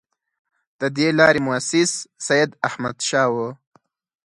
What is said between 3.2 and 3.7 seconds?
وو.